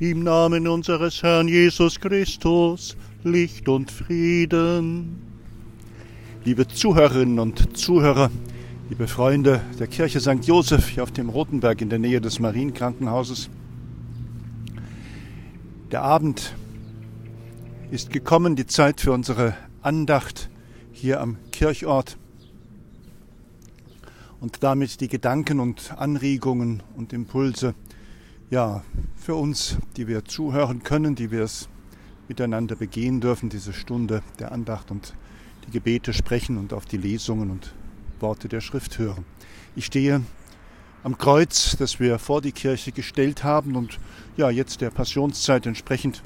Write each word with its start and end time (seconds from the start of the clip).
Im 0.00 0.24
Namen 0.24 0.66
unseres 0.66 1.22
Herrn 1.22 1.46
Jesus 1.46 2.00
Christus, 2.00 2.96
Licht 3.22 3.68
und 3.68 3.92
Frieden. 3.92 5.22
Liebe 6.44 6.66
Zuhörerinnen 6.66 7.38
und 7.38 7.78
Zuhörer, 7.78 8.32
liebe 8.88 9.06
Freunde 9.06 9.60
der 9.78 9.86
Kirche 9.86 10.18
St. 10.18 10.44
Joseph 10.44 10.88
hier 10.88 11.04
auf 11.04 11.12
dem 11.12 11.28
Rotenberg 11.28 11.80
in 11.80 11.90
der 11.90 12.00
Nähe 12.00 12.20
des 12.20 12.40
Marienkrankenhauses. 12.40 13.48
Der 15.92 16.02
Abend 16.02 16.56
ist 17.92 18.10
gekommen, 18.10 18.56
die 18.56 18.66
Zeit 18.66 19.00
für 19.00 19.12
unsere 19.12 19.54
Andacht 19.80 20.50
hier 20.90 21.20
am 21.20 21.36
Kirchort 21.52 22.18
und 24.40 24.64
damit 24.64 25.00
die 25.00 25.08
Gedanken 25.08 25.60
und 25.60 25.94
Anregungen 25.96 26.82
und 26.96 27.12
Impulse, 27.12 27.76
ja, 28.50 28.82
für 29.24 29.36
uns, 29.36 29.78
die 29.96 30.06
wir 30.06 30.26
zuhören 30.26 30.82
können, 30.82 31.14
die 31.14 31.30
wir 31.30 31.44
es 31.44 31.70
miteinander 32.28 32.76
begehen 32.76 33.22
dürfen, 33.22 33.48
diese 33.48 33.72
Stunde 33.72 34.22
der 34.38 34.52
Andacht 34.52 34.90
und 34.90 35.14
die 35.66 35.70
Gebete 35.70 36.12
sprechen 36.12 36.58
und 36.58 36.74
auf 36.74 36.84
die 36.84 36.98
Lesungen 36.98 37.50
und 37.50 37.72
Worte 38.20 38.48
der 38.48 38.60
Schrift 38.60 38.98
hören. 38.98 39.24
Ich 39.76 39.86
stehe 39.86 40.20
am 41.02 41.16
Kreuz, 41.16 41.74
das 41.78 42.00
wir 42.00 42.18
vor 42.18 42.42
die 42.42 42.52
Kirche 42.52 42.92
gestellt 42.92 43.44
haben 43.44 43.76
und 43.76 43.98
ja, 44.36 44.50
jetzt 44.50 44.82
der 44.82 44.90
Passionszeit 44.90 45.64
entsprechend 45.64 46.22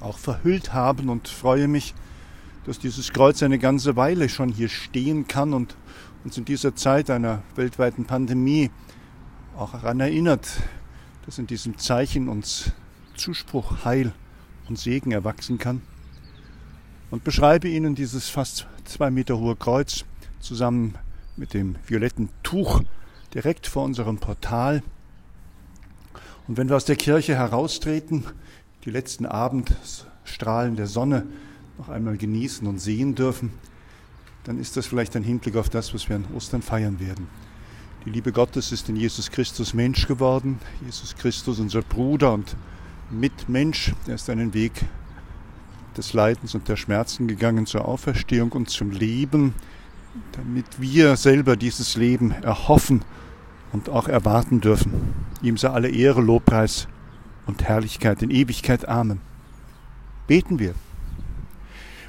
auch 0.00 0.18
verhüllt 0.18 0.72
haben 0.72 1.08
und 1.08 1.28
freue 1.28 1.68
mich, 1.68 1.94
dass 2.66 2.80
dieses 2.80 3.12
Kreuz 3.12 3.44
eine 3.44 3.60
ganze 3.60 3.94
Weile 3.94 4.28
schon 4.28 4.48
hier 4.48 4.68
stehen 4.68 5.28
kann 5.28 5.54
und 5.54 5.76
uns 6.24 6.36
in 6.36 6.44
dieser 6.44 6.74
Zeit 6.74 7.10
einer 7.10 7.44
weltweiten 7.54 8.06
Pandemie 8.06 8.72
auch 9.56 9.70
daran 9.70 10.00
erinnert, 10.00 10.48
dass 11.30 11.38
in 11.38 11.46
diesem 11.46 11.78
Zeichen 11.78 12.28
uns 12.28 12.72
Zuspruch, 13.14 13.84
Heil 13.84 14.12
und 14.68 14.80
Segen 14.80 15.12
erwachsen 15.12 15.58
kann. 15.58 15.80
Und 17.12 17.22
beschreibe 17.22 17.68
Ihnen 17.68 17.94
dieses 17.94 18.28
fast 18.28 18.66
zwei 18.84 19.12
Meter 19.12 19.38
hohe 19.38 19.54
Kreuz 19.54 20.04
zusammen 20.40 20.96
mit 21.36 21.54
dem 21.54 21.76
violetten 21.86 22.30
Tuch 22.42 22.82
direkt 23.32 23.68
vor 23.68 23.84
unserem 23.84 24.18
Portal. 24.18 24.82
Und 26.48 26.56
wenn 26.56 26.68
wir 26.68 26.74
aus 26.74 26.84
der 26.84 26.96
Kirche 26.96 27.36
heraustreten, 27.36 28.24
die 28.84 28.90
letzten 28.90 29.24
Abendstrahlen 29.24 30.74
der 30.74 30.88
Sonne 30.88 31.28
noch 31.78 31.90
einmal 31.90 32.16
genießen 32.16 32.66
und 32.66 32.80
sehen 32.80 33.14
dürfen, 33.14 33.52
dann 34.42 34.58
ist 34.58 34.76
das 34.76 34.88
vielleicht 34.88 35.14
ein 35.14 35.22
Hinblick 35.22 35.54
auf 35.54 35.68
das, 35.68 35.94
was 35.94 36.08
wir 36.08 36.16
an 36.16 36.26
Ostern 36.34 36.60
feiern 36.60 36.98
werden. 36.98 37.28
Die 38.06 38.10
Liebe 38.10 38.32
Gottes 38.32 38.72
ist 38.72 38.88
in 38.88 38.96
Jesus 38.96 39.30
Christus 39.30 39.74
Mensch 39.74 40.06
geworden. 40.06 40.58
Jesus 40.82 41.14
Christus, 41.16 41.60
unser 41.60 41.82
Bruder 41.82 42.32
und 42.32 42.56
Mitmensch, 43.10 43.92
er 44.06 44.14
ist 44.14 44.30
einen 44.30 44.54
Weg 44.54 44.72
des 45.98 46.14
Leidens 46.14 46.54
und 46.54 46.66
der 46.66 46.76
Schmerzen 46.76 47.28
gegangen 47.28 47.66
zur 47.66 47.84
Auferstehung 47.84 48.52
und 48.52 48.70
zum 48.70 48.90
Leben, 48.90 49.54
damit 50.32 50.64
wir 50.80 51.16
selber 51.16 51.56
dieses 51.56 51.96
Leben 51.96 52.30
erhoffen 52.30 53.04
und 53.72 53.90
auch 53.90 54.08
erwarten 54.08 54.62
dürfen. 54.62 55.14
Ihm 55.42 55.58
sei 55.58 55.68
alle 55.68 55.90
Ehre, 55.90 56.22
Lobpreis 56.22 56.88
und 57.44 57.64
Herrlichkeit 57.64 58.22
in 58.22 58.30
Ewigkeit. 58.30 58.88
Amen. 58.88 59.20
Beten 60.26 60.58
wir. 60.58 60.74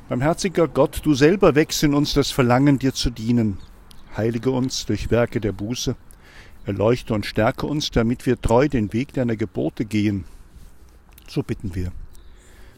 Barmherziger 0.08 0.70
Gott, 0.70 1.02
du 1.04 1.16
selber 1.16 1.54
wächst 1.56 1.84
in 1.84 1.94
uns 1.94 2.14
das 2.14 2.32
Verlangen, 2.32 2.80
dir 2.80 2.94
zu 2.94 3.10
dienen. 3.10 3.58
Heilige 4.16 4.52
uns 4.52 4.86
durch 4.86 5.12
Werke 5.12 5.40
der 5.40 5.52
Buße, 5.52 5.96
erleuchte 6.66 7.14
und 7.14 7.26
stärke 7.26 7.66
uns, 7.66 7.92
damit 7.92 8.26
wir 8.26 8.40
treu 8.40 8.68
den 8.68 8.94
Weg 8.94 9.14
deiner 9.14 9.36
Gebote 9.36 9.86
gehen. 9.86 10.26
So 11.28 11.44
bitten 11.44 11.76
wir. 11.76 11.92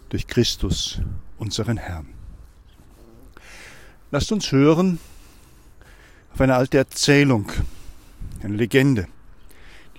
Durch 0.09 0.27
Christus, 0.27 1.01
unseren 1.37 1.77
Herrn. 1.77 2.07
Lasst 4.11 4.31
uns 4.31 4.51
hören 4.51 4.99
auf 6.33 6.41
eine 6.41 6.55
alte 6.55 6.77
Erzählung, 6.77 7.51
eine 8.43 8.55
Legende. 8.55 9.07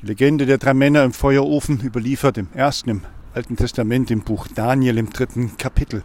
Die 0.00 0.06
Legende 0.06 0.46
der 0.46 0.58
drei 0.58 0.74
Männer 0.74 1.04
im 1.04 1.12
Feuerofen 1.12 1.80
überliefert 1.80 2.38
im 2.38 2.48
ersten, 2.54 2.90
im 2.90 3.02
Alten 3.34 3.56
Testament, 3.56 4.10
im 4.10 4.22
Buch 4.22 4.46
Daniel 4.48 4.98
im 4.98 5.10
dritten 5.10 5.56
Kapitel. 5.56 6.04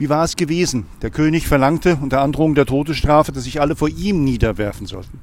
Wie 0.00 0.08
war 0.08 0.24
es 0.24 0.36
gewesen? 0.36 0.86
Der 1.02 1.10
König 1.10 1.46
verlangte 1.46 1.96
unter 1.96 2.22
Androhung 2.22 2.54
der 2.54 2.64
Todesstrafe, 2.64 3.32
dass 3.32 3.44
sich 3.44 3.60
alle 3.60 3.76
vor 3.76 3.90
ihm 3.90 4.24
niederwerfen 4.24 4.86
sollten. 4.86 5.20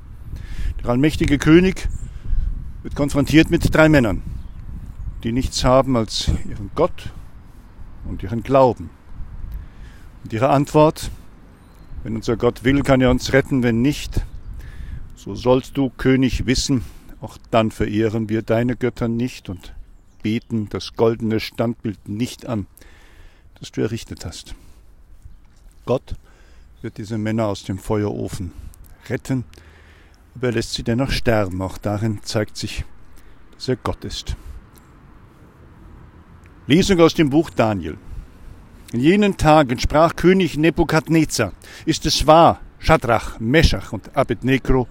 Der 0.84 0.92
allmächtige 0.92 1.40
König 1.40 1.90
wird 2.84 2.96
konfrontiert 2.96 3.50
mit 3.50 3.74
drei 3.74 3.90
Männern, 3.90 4.22
die 5.24 5.32
nichts 5.32 5.64
haben 5.64 5.98
als 5.98 6.30
ihren 6.48 6.70
Gott 6.76 7.12
und 8.08 8.22
ihren 8.22 8.44
Glauben. 8.44 8.92
Und 10.24 10.32
ihre 10.32 10.50
Antwort, 10.50 11.10
wenn 12.04 12.16
unser 12.16 12.38
Gott 12.38 12.64
will, 12.64 12.84
kann 12.84 13.02
er 13.02 13.10
uns 13.10 13.34
retten, 13.34 13.64
wenn 13.64 13.82
nicht, 13.82 14.22
so 15.16 15.34
sollst 15.34 15.76
du, 15.76 15.90
König, 15.90 16.46
wissen, 16.46 16.84
auch 17.20 17.40
dann 17.50 17.72
verehren 17.72 18.30
wir 18.30 18.44
deine 18.44 18.76
Götter 18.76 19.08
nicht 19.08 19.50
und 19.50 19.74
beten 20.22 20.70
das 20.70 20.94
goldene 20.94 21.40
Standbild 21.40 22.08
nicht 22.08 22.46
an, 22.46 22.68
das 23.60 23.72
du 23.72 23.82
errichtet 23.82 24.24
hast. 24.24 24.54
Gott 25.88 26.16
wird 26.82 26.98
diese 26.98 27.18
Männer 27.18 27.48
aus 27.48 27.64
dem 27.64 27.80
Feuerofen 27.80 28.52
retten, 29.10 29.46
aber 30.36 30.48
er 30.48 30.54
lässt 30.54 30.74
sie 30.74 30.84
dennoch 30.84 31.12
sterben. 31.12 31.62
Auch 31.62 31.78
darin 31.78 32.20
zeigt 32.24 32.58
sich, 32.58 32.84
dass 33.56 33.70
er 33.70 33.78
Gott 33.78 34.04
ist. 34.04 34.36
Lesung 36.68 37.00
aus 37.00 37.14
dem 37.14 37.30
Buch 37.30 37.50
Daniel. 37.50 37.98
In 38.92 39.00
jenen 39.00 39.38
Tagen 39.38 39.80
sprach 39.80 40.18
König 40.18 40.58
Nebukadnezar, 40.58 41.54
ist 41.86 42.06
es 42.06 42.28
wahr, 42.28 42.60
Schadrach, 42.80 43.40
Meschach 43.40 43.94
und 43.94 44.16
Abednego, 44.16 44.88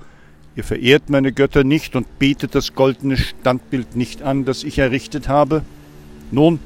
ihr 0.54 0.64
verehrt 0.64 1.10
meine 1.10 1.32
Götter 1.32 1.62
nicht 1.62 1.94
und 1.94 2.18
betet 2.18 2.54
das 2.54 2.74
goldene 2.74 3.18
Standbild 3.18 3.96
nicht 3.96 4.22
an, 4.22 4.46
das 4.46 4.64
ich 4.64 4.78
errichtet 4.78 5.28
habe? 5.28 5.62
Nun, 6.30 6.58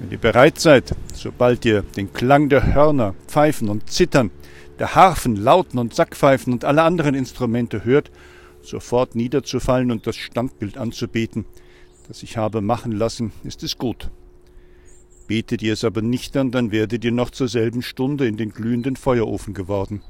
wenn 0.00 0.10
ihr 0.10 0.18
bereit 0.18 0.58
seid, 0.58 0.96
sobald 1.12 1.64
ihr 1.66 1.82
den 1.82 2.12
Klang 2.12 2.48
der 2.48 2.74
Hörner, 2.74 3.14
Pfeifen 3.26 3.68
und 3.68 3.90
Zittern, 3.90 4.30
der 4.78 4.94
Harfen, 4.94 5.36
Lauten 5.36 5.78
und 5.78 5.94
Sackpfeifen 5.94 6.54
und 6.54 6.64
alle 6.64 6.82
anderen 6.82 7.14
Instrumente 7.14 7.84
hört, 7.84 8.10
sofort 8.62 9.14
niederzufallen 9.14 9.90
und 9.90 10.06
das 10.06 10.16
Standbild 10.16 10.78
anzubeten, 10.78 11.44
das 12.08 12.22
ich 12.22 12.38
habe 12.38 12.62
machen 12.62 12.92
lassen, 12.92 13.32
ist 13.44 13.62
es 13.62 13.76
gut. 13.76 14.10
Betet 15.28 15.62
ihr 15.62 15.74
es 15.74 15.84
aber 15.84 16.00
nicht 16.00 16.34
an, 16.36 16.50
dann 16.50 16.72
werdet 16.72 17.04
ihr 17.04 17.12
noch 17.12 17.30
zur 17.30 17.48
selben 17.48 17.82
Stunde 17.82 18.26
in 18.26 18.38
den 18.38 18.50
glühenden 18.50 18.96
Feuerofen 18.96 19.52
geworden. 19.52 20.02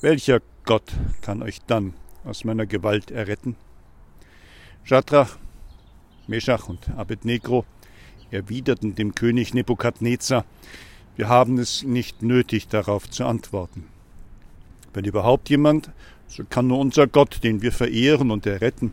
Welcher 0.00 0.40
Gott 0.64 0.92
kann 1.22 1.42
euch 1.42 1.60
dann 1.68 1.94
aus 2.24 2.44
meiner 2.44 2.66
Gewalt 2.66 3.12
erretten? 3.12 3.54
Schadrach, 4.82 5.38
Meschach 6.26 6.68
und 6.68 6.90
Abednego 6.96 7.64
erwiderten 8.32 8.94
dem 8.94 9.14
König 9.14 9.54
Nebukadnezar, 9.54 10.44
wir 11.16 11.28
haben 11.28 11.58
es 11.58 11.82
nicht 11.82 12.22
nötig, 12.22 12.68
darauf 12.68 13.08
zu 13.10 13.26
antworten. 13.26 13.84
Wenn 14.94 15.04
überhaupt 15.04 15.50
jemand, 15.50 15.90
so 16.26 16.44
kann 16.44 16.66
nur 16.66 16.78
unser 16.78 17.06
Gott, 17.06 17.44
den 17.44 17.60
wir 17.60 17.72
verehren 17.72 18.30
und 18.30 18.46
erretten, 18.46 18.92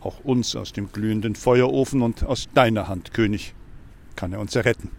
auch 0.00 0.20
uns 0.24 0.56
aus 0.56 0.72
dem 0.72 0.92
glühenden 0.92 1.34
Feuerofen 1.34 2.02
und 2.02 2.24
aus 2.24 2.48
deiner 2.54 2.88
Hand, 2.88 3.12
König, 3.14 3.54
kann 4.16 4.32
er 4.32 4.40
uns 4.40 4.54
erretten. 4.54 4.90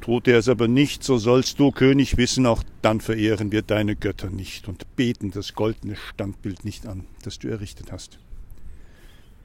Tut 0.00 0.26
er 0.26 0.38
es 0.38 0.48
aber 0.48 0.66
nicht, 0.66 1.04
so 1.04 1.18
sollst 1.18 1.60
du, 1.60 1.70
König, 1.70 2.16
wissen, 2.16 2.46
auch 2.46 2.64
dann 2.80 3.00
verehren 3.00 3.52
wir 3.52 3.62
deine 3.62 3.94
Götter 3.94 4.30
nicht 4.30 4.66
und 4.66 4.96
beten 4.96 5.30
das 5.30 5.54
goldene 5.54 5.94
Standbild 5.94 6.64
nicht 6.64 6.86
an, 6.86 7.04
das 7.22 7.38
du 7.38 7.46
errichtet 7.46 7.92
hast. 7.92 8.18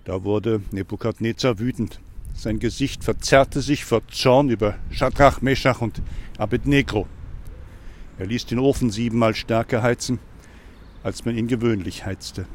Da 0.04 0.24
wurde 0.24 0.62
Nebukadnezar 0.72 1.60
wütend 1.60 2.00
sein 2.38 2.60
Gesicht 2.60 3.04
verzerrte 3.04 3.62
sich 3.62 3.84
vor 3.84 4.08
Zorn 4.10 4.50
über 4.50 4.76
Schadrach, 4.92 5.42
Meschach 5.42 5.82
und 5.82 6.02
Abednego. 6.38 7.08
Er 8.20 8.28
ließ 8.28 8.46
den 8.46 8.60
Ofen 8.60 8.92
siebenmal 8.92 9.34
stärker 9.34 9.82
heizen, 9.82 10.20
als 11.04 11.26
man 11.26 11.36
ihn 11.36 11.48
gewöhnlich 11.48 12.06
heizte. 12.06 12.46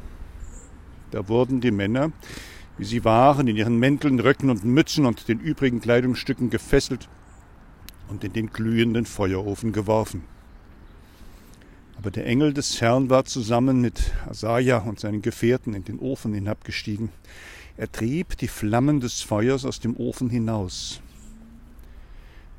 Da 1.11 1.27
wurden 1.27 1.59
die 1.59 1.71
Männer, 1.71 2.13
wie 2.77 2.85
sie 2.85 3.03
waren, 3.03 3.47
in 3.47 3.57
ihren 3.57 3.77
Mänteln, 3.77 4.19
Röcken 4.21 4.49
und 4.49 4.63
Mützen 4.63 5.05
und 5.05 5.27
den 5.27 5.39
übrigen 5.39 5.81
Kleidungsstücken 5.81 6.49
gefesselt 6.49 7.09
und 8.07 8.23
in 8.23 8.31
den 8.31 8.51
glühenden 8.51 9.05
Feuerofen 9.05 9.73
geworfen. 9.73 10.23
Aber 11.97 12.09
der 12.09 12.25
Engel 12.25 12.53
des 12.53 12.79
Herrn 12.81 13.09
war 13.09 13.25
zusammen 13.25 13.81
mit 13.81 14.13
Asaja 14.27 14.79
und 14.79 14.99
seinen 14.99 15.21
Gefährten 15.21 15.73
in 15.73 15.83
den 15.83 15.99
Ofen 15.99 16.33
hinabgestiegen. 16.33 17.09
Er 17.75 17.91
trieb 17.91 18.37
die 18.37 18.47
Flammen 18.47 18.99
des 18.99 19.21
Feuers 19.21 19.65
aus 19.65 19.79
dem 19.79 19.97
Ofen 19.97 20.29
hinaus. 20.29 21.01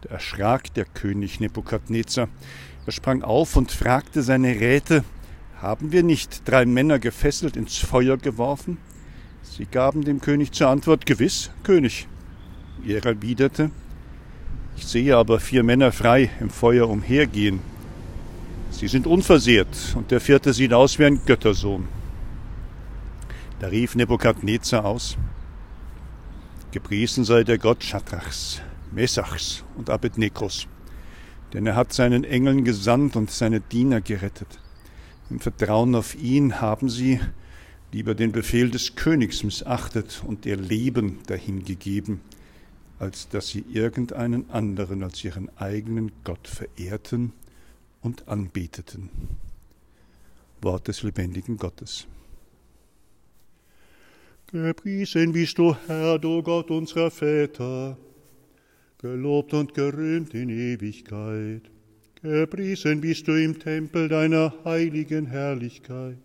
Da 0.00 0.10
erschrak 0.10 0.74
der 0.74 0.84
König 0.84 1.38
Nebukadnezar. 1.38 2.28
Er 2.86 2.92
sprang 2.92 3.22
auf 3.22 3.56
und 3.56 3.70
fragte 3.70 4.22
seine 4.22 4.60
Räte, 4.60 5.04
haben 5.60 5.92
wir 5.92 6.02
nicht 6.02 6.42
drei 6.46 6.66
Männer 6.66 6.98
gefesselt 6.98 7.56
ins 7.56 7.78
Feuer 7.78 8.16
geworfen? 8.16 8.76
Sie 9.42 9.66
gaben 9.66 10.04
dem 10.04 10.20
König 10.20 10.52
zur 10.52 10.68
Antwort, 10.68 11.06
gewiss, 11.06 11.50
König. 11.62 12.08
Er 12.84 13.04
erwiderte, 13.06 13.70
ich 14.76 14.84
sehe 14.84 15.16
aber 15.16 15.38
vier 15.38 15.62
Männer 15.62 15.92
frei 15.92 16.28
im 16.40 16.50
Feuer 16.50 16.88
umhergehen. 16.88 17.60
Sie 18.70 18.88
sind 18.88 19.06
unversehrt, 19.06 19.94
und 19.94 20.10
der 20.10 20.20
vierte 20.20 20.52
sieht 20.52 20.72
aus 20.72 20.98
wie 20.98 21.04
ein 21.04 21.20
Göttersohn. 21.24 21.86
Da 23.60 23.68
rief 23.68 23.94
Nebukadnezar 23.94 24.84
aus, 24.84 25.16
Gepriesen 26.72 27.24
sei 27.24 27.44
der 27.44 27.56
Gott 27.56 27.84
Schadrachs, 27.84 28.60
Mesachs 28.90 29.62
und 29.76 29.90
Abednekos, 29.90 30.66
denn 31.52 31.66
er 31.68 31.76
hat 31.76 31.92
seinen 31.92 32.24
Engeln 32.24 32.64
gesandt 32.64 33.14
und 33.14 33.30
seine 33.30 33.60
Diener 33.60 34.00
gerettet. 34.00 34.58
Im 35.30 35.38
Vertrauen 35.38 35.94
auf 35.94 36.16
ihn 36.16 36.60
haben 36.60 36.88
sie 36.88 37.20
lieber 37.92 38.16
den 38.16 38.32
Befehl 38.32 38.72
des 38.72 38.96
Königs 38.96 39.44
missachtet 39.44 40.24
und 40.26 40.46
ihr 40.46 40.56
Leben 40.56 41.20
dahingegeben, 41.28 42.22
als 42.98 43.28
dass 43.28 43.48
sie 43.48 43.64
irgendeinen 43.72 44.50
anderen 44.50 45.04
als 45.04 45.22
ihren 45.22 45.48
eigenen 45.58 46.10
Gott 46.24 46.48
verehrten 46.48 47.32
und 48.02 48.26
anbeteten. 48.26 49.10
Wort 50.60 50.88
des 50.88 51.04
lebendigen 51.04 51.56
Gottes. 51.56 52.08
Gepriesen 54.54 55.32
bist 55.32 55.58
du, 55.58 55.74
Herr, 55.88 56.16
du 56.16 56.40
Gott 56.40 56.70
unserer 56.70 57.10
Väter, 57.10 57.98
gelobt 58.98 59.52
und 59.52 59.74
gerühmt 59.74 60.32
in 60.32 60.48
Ewigkeit. 60.48 61.62
Gepriesen 62.22 63.00
bist 63.00 63.26
du 63.26 63.32
im 63.32 63.58
Tempel 63.58 64.06
deiner 64.06 64.54
heiligen 64.64 65.26
Herrlichkeit, 65.26 66.20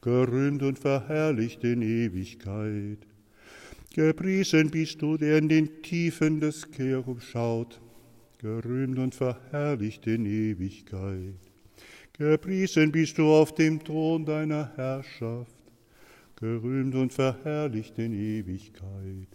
gerühmt 0.00 0.64
und 0.64 0.80
verherrlicht 0.80 1.62
in 1.62 1.82
Ewigkeit. 1.82 3.06
Gepriesen 3.94 4.72
bist 4.72 5.00
du, 5.00 5.16
der 5.16 5.38
in 5.38 5.48
den 5.48 5.82
Tiefen 5.82 6.40
des 6.40 6.68
Cherub 6.72 7.22
schaut, 7.22 7.80
gerühmt 8.38 8.98
und 8.98 9.14
verherrlicht 9.14 10.04
in 10.08 10.26
Ewigkeit. 10.26 11.38
Gepriesen 12.18 12.90
bist 12.90 13.18
du 13.18 13.32
auf 13.32 13.54
dem 13.54 13.84
Thron 13.84 14.24
deiner 14.24 14.72
Herrschaft, 14.74 15.55
gerühmt 16.36 16.94
und 16.94 17.12
verherrlicht 17.12 17.98
in 17.98 18.12
Ewigkeit. 18.12 19.28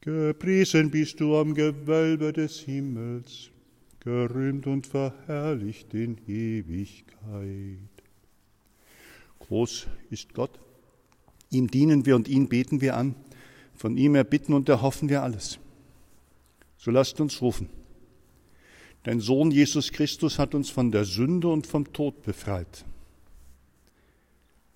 Gepriesen 0.00 0.90
bist 0.90 1.20
du 1.20 1.36
am 1.36 1.54
Gewölbe 1.54 2.32
des 2.32 2.60
Himmels, 2.60 3.50
gerühmt 4.00 4.66
und 4.66 4.86
verherrlicht 4.86 5.94
in 5.94 6.18
Ewigkeit. 6.28 7.78
Groß 9.40 9.86
ist 10.10 10.34
Gott, 10.34 10.58
ihm 11.50 11.68
dienen 11.68 12.06
wir 12.06 12.16
und 12.16 12.28
ihn 12.28 12.48
beten 12.48 12.80
wir 12.80 12.96
an, 12.96 13.14
von 13.74 13.96
ihm 13.96 14.14
erbitten 14.14 14.52
und 14.52 14.68
erhoffen 14.68 15.08
wir 15.08 15.22
alles. 15.22 15.58
So 16.78 16.90
lasst 16.90 17.20
uns 17.20 17.40
rufen. 17.40 17.68
Dein 19.04 19.20
Sohn 19.20 19.52
Jesus 19.52 19.92
Christus 19.92 20.38
hat 20.38 20.54
uns 20.54 20.70
von 20.70 20.90
der 20.90 21.04
Sünde 21.04 21.48
und 21.48 21.66
vom 21.66 21.92
Tod 21.92 22.22
befreit. 22.22 22.84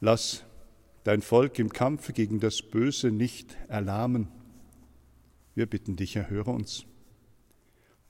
Lass 0.01 0.45
dein 1.05 1.23
Volk 1.23 1.59
im 1.59 1.71
Kampfe 1.71 2.13
gegen 2.13 2.41
das 2.41 2.63
Böse 2.63 3.11
nicht 3.11 3.57
erlahmen. 3.69 4.29
Wir 5.55 5.67
bitten 5.67 5.97
dich, 5.97 6.17
erhöre 6.17 6.51
uns. 6.51 6.87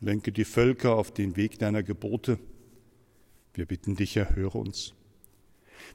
Lenke 0.01 0.33
die 0.33 0.45
Völker 0.45 0.97
auf 0.97 1.13
den 1.13 1.37
Weg 1.37 1.59
deiner 1.59 1.83
Gebote. 1.83 2.39
Wir 3.55 3.67
bitten 3.67 3.97
dich, 3.97 4.17
erhöre 4.17 4.59
uns. 4.59 4.95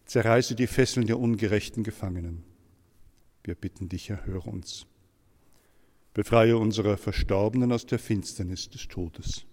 Zerreiße 0.06 0.56
die 0.56 0.68
Fesseln 0.68 1.08
der 1.08 1.20
ungerechten 1.20 1.84
Gefangenen. 1.84 2.44
Wir 3.44 3.56
bitten 3.56 3.90
dich, 3.90 4.10
erhöre 4.10 4.50
uns. 4.50 4.86
Befreie 6.14 6.58
unsere 6.58 6.98
Verstorbenen 6.98 7.72
aus 7.72 7.86
der 7.86 8.00
Finsternis 8.00 8.70
des 8.70 8.88
Todes. 8.88 9.46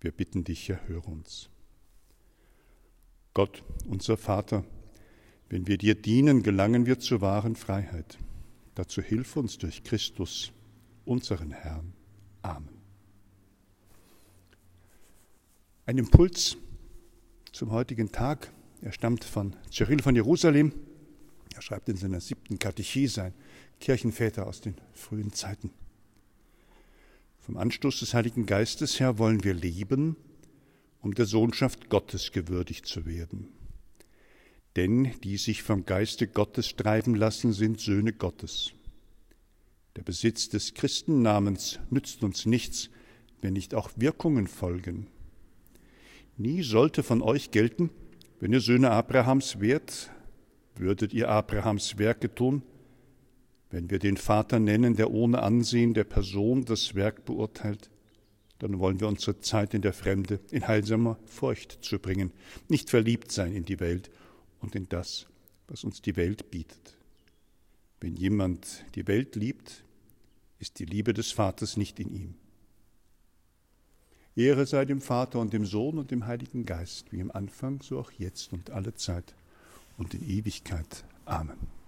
Wir 0.00 0.12
bitten 0.12 0.44
dich, 0.44 0.68
erhöre 0.68 1.10
uns. 1.10 1.48
Gott, 3.34 3.62
unser 3.88 4.16
Vater, 4.16 4.64
wenn 5.52 5.66
wir 5.66 5.76
dir 5.76 5.94
dienen, 5.94 6.42
gelangen 6.42 6.86
wir 6.86 6.98
zur 6.98 7.20
wahren 7.20 7.56
Freiheit. 7.56 8.16
Dazu 8.74 9.02
hilf 9.02 9.36
uns 9.36 9.58
durch 9.58 9.84
Christus, 9.84 10.50
unseren 11.04 11.50
Herrn. 11.50 11.92
Amen. 12.40 12.70
Ein 15.84 15.98
Impuls 15.98 16.56
zum 17.52 17.70
heutigen 17.70 18.10
Tag. 18.10 18.50
Er 18.80 18.92
stammt 18.92 19.24
von 19.24 19.54
Cyril 19.70 20.00
von 20.00 20.14
Jerusalem. 20.14 20.72
Er 21.54 21.60
schreibt 21.60 21.90
in 21.90 21.96
seiner 21.96 22.22
siebten 22.22 22.58
Katechese 22.58 23.24
ein 23.24 23.34
Kirchenväter 23.78 24.46
aus 24.46 24.62
den 24.62 24.76
frühen 24.94 25.34
Zeiten. 25.34 25.70
Vom 27.40 27.58
Anstoß 27.58 28.00
des 28.00 28.14
Heiligen 28.14 28.46
Geistes 28.46 28.98
her 29.00 29.18
wollen 29.18 29.44
wir 29.44 29.52
leben, 29.52 30.16
um 31.02 31.12
der 31.12 31.26
Sohnschaft 31.26 31.90
Gottes 31.90 32.32
gewürdigt 32.32 32.86
zu 32.86 33.04
werden. 33.04 33.52
Denn 34.76 35.12
die 35.22 35.36
sich 35.36 35.62
vom 35.62 35.84
Geiste 35.84 36.26
Gottes 36.26 36.76
treiben 36.76 37.14
lassen, 37.14 37.52
sind 37.52 37.80
Söhne 37.80 38.12
Gottes. 38.12 38.72
Der 39.96 40.02
Besitz 40.02 40.48
des 40.48 40.72
Christennamens 40.72 41.78
nützt 41.90 42.22
uns 42.22 42.46
nichts, 42.46 42.88
wenn 43.42 43.52
nicht 43.52 43.74
auch 43.74 43.90
Wirkungen 43.96 44.46
folgen. 44.46 45.08
Nie 46.38 46.62
sollte 46.62 47.02
von 47.02 47.20
euch 47.20 47.50
gelten, 47.50 47.90
wenn 48.40 48.52
ihr 48.52 48.60
Söhne 48.60 48.90
Abrahams 48.90 49.60
wärt, 49.60 50.10
würdet 50.74 51.12
ihr 51.12 51.28
Abrahams 51.28 51.98
Werke 51.98 52.34
tun, 52.34 52.62
wenn 53.70 53.90
wir 53.90 53.98
den 53.98 54.16
Vater 54.16 54.58
nennen, 54.58 54.96
der 54.96 55.10
ohne 55.10 55.42
Ansehen 55.42 55.94
der 55.94 56.04
Person 56.04 56.64
das 56.64 56.94
Werk 56.94 57.24
beurteilt, 57.24 57.90
dann 58.58 58.78
wollen 58.78 59.00
wir 59.00 59.08
unsere 59.08 59.40
Zeit 59.40 59.74
in 59.74 59.82
der 59.82 59.92
Fremde 59.92 60.40
in 60.50 60.66
heilsamer 60.66 61.18
Furcht 61.26 61.78
zubringen, 61.82 62.32
nicht 62.68 62.90
verliebt 62.90 63.32
sein 63.32 63.54
in 63.54 63.64
die 63.64 63.80
Welt 63.80 64.10
und 64.62 64.74
in 64.74 64.88
das, 64.88 65.26
was 65.68 65.84
uns 65.84 66.00
die 66.00 66.16
Welt 66.16 66.50
bietet. 66.50 66.96
Wenn 68.00 68.16
jemand 68.16 68.84
die 68.94 69.06
Welt 69.06 69.36
liebt, 69.36 69.84
ist 70.58 70.78
die 70.78 70.86
Liebe 70.86 71.12
des 71.12 71.32
Vaters 71.32 71.76
nicht 71.76 72.00
in 72.00 72.14
ihm. 72.14 72.34
Ehre 74.34 74.64
sei 74.64 74.86
dem 74.86 75.00
Vater 75.00 75.40
und 75.40 75.52
dem 75.52 75.66
Sohn 75.66 75.98
und 75.98 76.10
dem 76.10 76.26
Heiligen 76.26 76.64
Geist, 76.64 77.12
wie 77.12 77.20
im 77.20 77.30
Anfang, 77.30 77.82
so 77.82 77.98
auch 77.98 78.10
jetzt 78.12 78.52
und 78.52 78.70
alle 78.70 78.94
Zeit 78.94 79.34
und 79.98 80.14
in 80.14 80.26
Ewigkeit. 80.26 81.04
Amen. 81.26 81.81